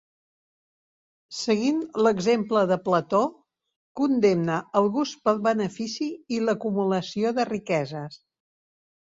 Seguint 1.39 1.83
l'exemple 2.07 2.63
de 2.71 2.77
Plató, 2.87 3.19
condemna 4.01 4.57
el 4.81 4.89
gust 4.97 5.21
pel 5.29 5.43
benefici 5.51 6.09
i 6.39 6.41
l'acumulació 6.47 7.35
de 7.39 7.47
riqueses. 7.53 8.19